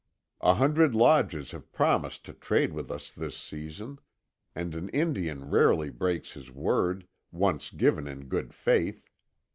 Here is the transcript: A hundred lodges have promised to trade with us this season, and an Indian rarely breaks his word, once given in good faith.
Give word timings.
A 0.41 0.55
hundred 0.55 0.95
lodges 0.95 1.51
have 1.51 1.71
promised 1.71 2.25
to 2.25 2.33
trade 2.33 2.73
with 2.73 2.89
us 2.89 3.11
this 3.11 3.37
season, 3.37 3.99
and 4.55 4.73
an 4.73 4.89
Indian 4.89 5.51
rarely 5.51 5.91
breaks 5.91 6.31
his 6.33 6.49
word, 6.49 7.05
once 7.31 7.69
given 7.69 8.07
in 8.07 8.25
good 8.25 8.51
faith. 8.51 9.11